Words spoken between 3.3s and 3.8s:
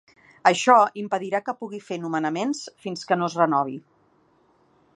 es renovi.